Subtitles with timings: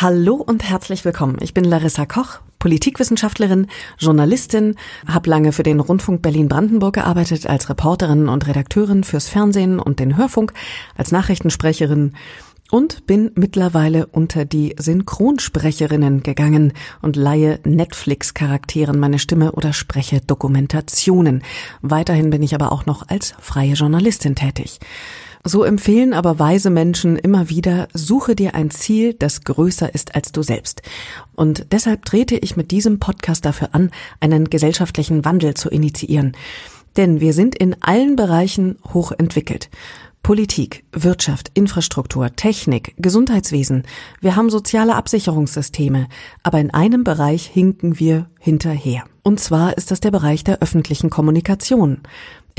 [0.00, 1.38] Hallo und herzlich willkommen.
[1.40, 3.66] Ich bin Larissa Koch, Politikwissenschaftlerin,
[3.98, 4.76] Journalistin,
[5.08, 10.16] habe lange für den Rundfunk Berlin-Brandenburg gearbeitet als Reporterin und Redakteurin fürs Fernsehen und den
[10.16, 10.52] Hörfunk,
[10.96, 12.12] als Nachrichtensprecherin
[12.70, 21.42] und bin mittlerweile unter die Synchronsprecherinnen gegangen und leihe Netflix-Charakteren meine Stimme oder spreche Dokumentationen.
[21.82, 24.78] Weiterhin bin ich aber auch noch als freie Journalistin tätig.
[25.44, 30.32] So empfehlen aber weise Menschen immer wieder, suche dir ein Ziel, das größer ist als
[30.32, 30.82] du selbst.
[31.34, 33.90] Und deshalb trete ich mit diesem Podcast dafür an,
[34.20, 36.36] einen gesellschaftlichen Wandel zu initiieren.
[36.96, 39.70] Denn wir sind in allen Bereichen hochentwickelt.
[40.22, 43.84] Politik, Wirtschaft, Infrastruktur, Technik, Gesundheitswesen.
[44.20, 46.08] Wir haben soziale Absicherungssysteme,
[46.42, 49.04] aber in einem Bereich hinken wir hinterher.
[49.22, 52.00] Und zwar ist das der Bereich der öffentlichen Kommunikation.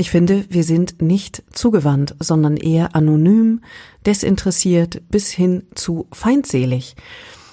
[0.00, 3.60] Ich finde, wir sind nicht zugewandt, sondern eher anonym,
[4.06, 6.96] desinteressiert bis hin zu feindselig.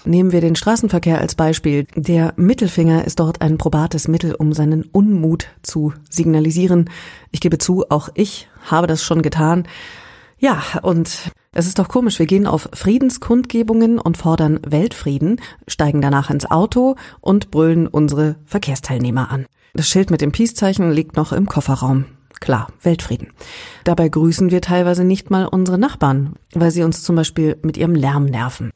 [0.05, 1.87] Nehmen wir den Straßenverkehr als Beispiel.
[1.97, 6.89] Der Mittelfinger ist dort ein probates Mittel, um seinen Unmut zu signalisieren.
[7.31, 9.67] Ich gebe zu, auch ich habe das schon getan.
[10.39, 16.29] Ja, und es ist doch komisch, wir gehen auf Friedenskundgebungen und fordern Weltfrieden, steigen danach
[16.29, 19.47] ins Auto und brüllen unsere Verkehrsteilnehmer an.
[19.73, 22.05] Das Schild mit dem Peace-Zeichen liegt noch im Kofferraum.
[22.39, 23.29] Klar, Weltfrieden.
[23.83, 27.95] Dabei grüßen wir teilweise nicht mal unsere Nachbarn, weil sie uns zum Beispiel mit ihrem
[27.95, 28.71] Lärm nerven.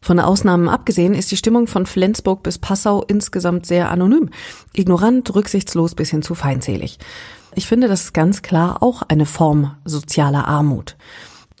[0.00, 4.30] Von Ausnahmen abgesehen ist die Stimmung von Flensburg bis Passau insgesamt sehr anonym,
[4.72, 6.98] ignorant, rücksichtslos bis hin zu feindselig.
[7.54, 10.96] Ich finde, das ist ganz klar auch eine Form sozialer Armut.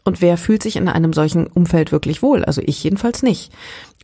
[0.08, 2.42] Und wer fühlt sich in einem solchen Umfeld wirklich wohl?
[2.42, 3.52] Also ich jedenfalls nicht.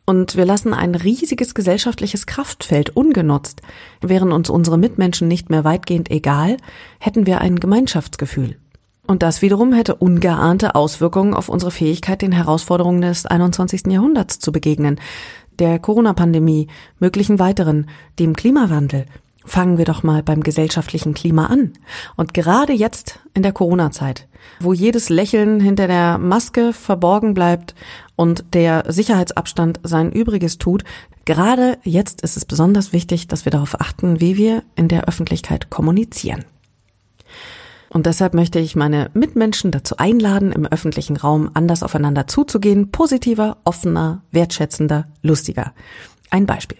[0.05, 3.62] Und wir lassen ein riesiges gesellschaftliches Kraftfeld ungenutzt.
[4.02, 6.58] Wären uns unsere Mitmenschen nicht mehr weitgehend egal,
[6.98, 8.58] hätten wir ein Gemeinschaftsgefühl.
[9.06, 13.86] Und das wiederum hätte ungeahnte Auswirkungen auf unsere Fähigkeit, den Herausforderungen des 21.
[13.86, 15.00] Jahrhunderts zu begegnen.
[15.58, 17.88] Der Corona-Pandemie, möglichen weiteren,
[18.19, 19.06] dem Klimawandel.
[19.45, 21.75] Fangen wir doch mal beim gesellschaftlichen Klima an.
[22.16, 24.27] Und gerade jetzt in der Corona-Zeit,
[24.60, 27.75] wo jedes Lächeln hinter der Maske verborgen bleibt
[28.16, 30.84] und der Sicherheitsabstand sein Übriges tut,
[31.25, 35.71] gerade jetzt ist es besonders wichtig, dass wir darauf achten, wie wir in der Öffentlichkeit
[35.71, 36.44] kommunizieren.
[37.94, 43.59] Und deshalb möchte ich meine Mitmenschen dazu einladen, im öffentlichen Raum anders aufeinander zuzugehen, positiver,
[43.62, 45.72] offener, wertschätzender, lustiger.
[46.34, 46.78] Ein Beispiel.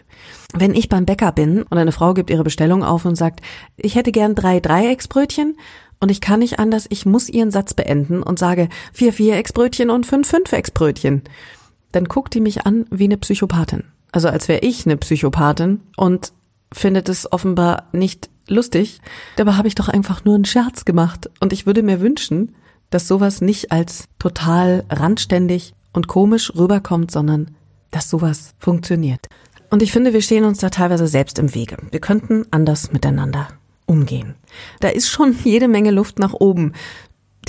[0.53, 3.41] Wenn ich beim Bäcker bin und eine Frau gibt ihre Bestellung auf und sagt,
[3.77, 5.57] ich hätte gern drei Dreiecksbrötchen
[6.01, 10.07] und ich kann nicht anders, ich muss ihren Satz beenden und sage vier Vierecksbrötchen und
[10.07, 11.23] fünf Fünfecksbrötchen,
[11.93, 13.85] dann guckt die mich an wie eine Psychopathin.
[14.11, 16.33] Also als wäre ich eine Psychopathin und
[16.73, 19.01] findet es offenbar nicht lustig.
[19.37, 22.57] Dabei habe ich doch einfach nur einen Scherz gemacht und ich würde mir wünschen,
[22.91, 27.53] dass sowas nicht als total randständig und komisch rüberkommt, sondern
[27.93, 29.29] dass sowas funktioniert.
[29.75, 31.77] Und ich finde, wir stehen uns da teilweise selbst im Wege.
[31.91, 33.49] Wir könnten anders miteinander
[33.87, 34.37] umgehen.
[34.79, 36.75] Da ist schon jede Menge Luft nach oben.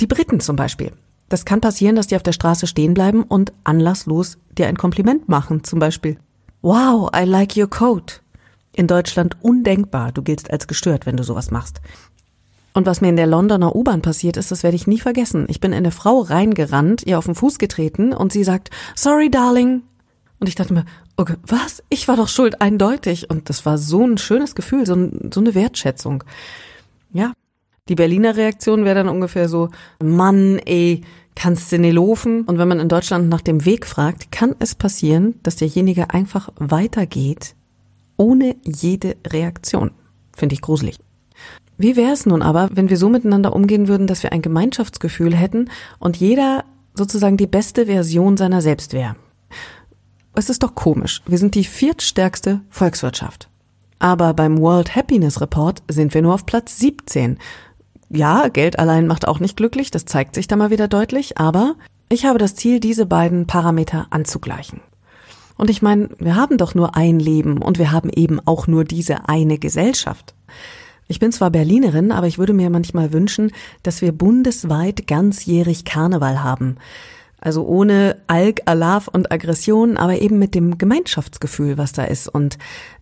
[0.00, 0.90] Die Briten zum Beispiel.
[1.28, 5.28] Das kann passieren, dass die auf der Straße stehen bleiben und anlasslos dir ein Kompliment
[5.28, 6.18] machen, zum Beispiel.
[6.62, 8.22] Wow, I like your coat.
[8.72, 10.10] In Deutschland undenkbar.
[10.10, 11.80] Du giltst als gestört, wenn du sowas machst.
[12.72, 15.46] Und was mir in der Londoner U-Bahn passiert ist, das werde ich nie vergessen.
[15.46, 19.30] Ich bin in eine Frau reingerannt, ihr auf den Fuß getreten und sie sagt, sorry,
[19.30, 19.82] darling.
[20.38, 20.84] Und ich dachte mir,
[21.16, 21.82] okay, was?
[21.88, 23.30] Ich war doch schuld, eindeutig.
[23.30, 26.24] Und das war so ein schönes Gefühl, so, ein, so eine Wertschätzung.
[27.12, 27.32] Ja.
[27.88, 29.70] Die Berliner Reaktion wäre dann ungefähr so,
[30.02, 31.02] Mann, ey,
[31.36, 32.42] kannst du nicht laufen?
[32.42, 36.50] Und wenn man in Deutschland nach dem Weg fragt, kann es passieren, dass derjenige einfach
[36.56, 37.54] weitergeht
[38.16, 39.90] ohne jede Reaktion.
[40.34, 40.98] Finde ich gruselig.
[41.78, 45.34] Wie wäre es nun aber, wenn wir so miteinander umgehen würden, dass wir ein Gemeinschaftsgefühl
[45.34, 46.64] hätten und jeder
[46.94, 49.16] sozusagen die beste Version seiner selbst wäre?
[50.38, 51.22] Es ist doch komisch.
[51.26, 53.48] Wir sind die viertstärkste Volkswirtschaft.
[53.98, 57.38] Aber beim World Happiness Report sind wir nur auf Platz 17.
[58.10, 61.74] Ja, Geld allein macht auch nicht glücklich, das zeigt sich da mal wieder deutlich, aber
[62.10, 64.82] ich habe das Ziel, diese beiden Parameter anzugleichen.
[65.56, 68.84] Und ich meine, wir haben doch nur ein Leben und wir haben eben auch nur
[68.84, 70.34] diese eine Gesellschaft.
[71.08, 73.52] Ich bin zwar Berlinerin, aber ich würde mir manchmal wünschen,
[73.82, 76.76] dass wir bundesweit ganzjährig Karneval haben.
[77.40, 82.28] Also ohne Alk, Alarv und Aggression, aber eben mit dem Gemeinschaftsgefühl, was da ist.
[82.28, 82.58] Und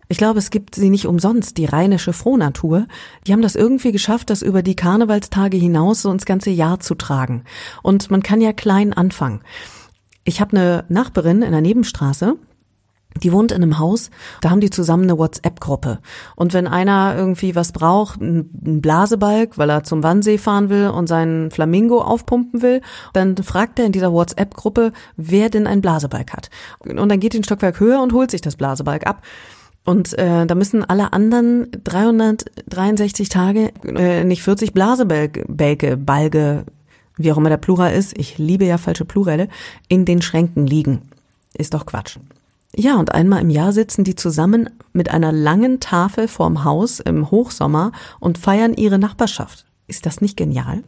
[0.07, 2.85] ich glaube, es gibt sie nicht umsonst, die rheinische Frohnatur.
[3.25, 6.95] Die haben das irgendwie geschafft, das über die Karnevalstage hinaus so ins ganze Jahr zu
[6.95, 7.43] tragen.
[7.81, 9.41] Und man kann ja klein anfangen.
[10.23, 12.35] Ich habe eine Nachbarin in der Nebenstraße,
[13.23, 14.09] Die wohnt in einem Haus,
[14.41, 15.99] da haben die zusammen eine WhatsApp-Gruppe.
[16.35, 21.07] Und wenn einer irgendwie was braucht, einen Blasebalg, weil er zum Wannsee fahren will und
[21.07, 22.81] seinen Flamingo aufpumpen will,
[23.13, 26.49] dann fragt er in dieser WhatsApp-Gruppe, wer denn ein Blasebalg hat.
[26.79, 29.21] Und dann geht den Stockwerk höher und holt sich das Blasebalg ab.
[29.85, 36.65] Und äh, da müssen alle anderen 363 Tage äh, nicht 40 Blasebälge, Balge,
[37.17, 39.47] wie auch immer der Plural ist, ich liebe ja falsche Plurale,
[39.87, 41.03] in den Schränken liegen.
[41.53, 42.17] Ist doch Quatsch.
[42.77, 47.31] Ja, und einmal im Jahr sitzen die zusammen mit einer langen Tafel vorm Haus im
[47.31, 49.65] Hochsommer und feiern ihre Nachbarschaft.
[49.87, 50.83] Ist das nicht genial?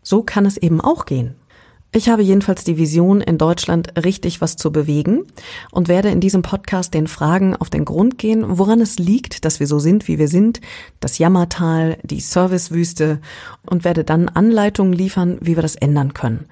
[0.00, 1.34] So kann es eben auch gehen.
[1.90, 5.26] Ich habe jedenfalls die Vision, in Deutschland richtig was zu bewegen
[5.70, 9.60] und werde in diesem Podcast den Fragen auf den Grund gehen, woran es liegt, dass
[9.60, 10.60] wir so sind, wie wir sind,
[10.98, 13.20] das Jammertal, die Servicewüste
[13.66, 16.46] und werde dann Anleitungen liefern, wie wir das ändern können.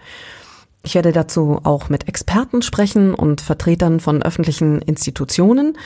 [0.85, 5.79] Ich werde dazu auch mit Experten sprechen und Vertretern von öffentlichen Institutionen.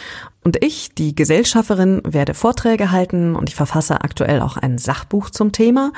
[0.43, 5.53] Und ich, die Gesellschafterin, werde Vorträge halten und ich verfasse aktuell auch ein Sachbuch zum
[5.53, 5.93] Thema.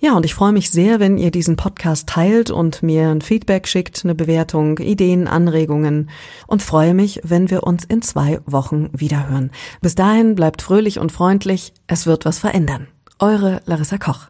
[0.00, 3.66] Ja, und ich freue mich sehr, wenn ihr diesen Podcast teilt und mir ein Feedback
[3.66, 6.10] schickt, eine Bewertung, Ideen, Anregungen
[6.46, 9.50] und freue mich, wenn wir uns in zwei Wochen wiederhören.
[9.80, 12.88] Bis dahin bleibt fröhlich und freundlich, es wird was verändern.
[13.18, 14.26] Eure Larissa Koch.